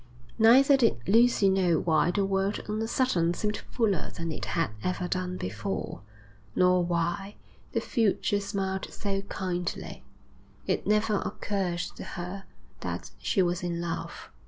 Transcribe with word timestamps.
Neither 0.39 0.77
did 0.77 0.97
Lucy 1.07 1.47
know 1.47 1.77
why 1.79 2.09
the 2.09 2.25
world 2.25 2.59
on 2.67 2.81
a 2.81 2.87
sudden 2.87 3.35
seemed 3.35 3.57
fuller 3.57 4.09
than 4.09 4.31
it 4.31 4.45
had 4.45 4.71
ever 4.81 5.07
done 5.07 5.37
before, 5.37 6.01
nor 6.55 6.83
why 6.83 7.35
the 7.73 7.81
future 7.81 8.39
smiled 8.39 8.91
so 8.91 9.21
kindly: 9.21 10.03
it 10.65 10.87
never 10.87 11.17
occurred 11.23 11.77
to 11.97 12.03
her 12.03 12.45
that 12.79 13.11
she 13.19 13.43
was 13.43 13.61
in 13.61 13.79
love. 13.79 14.31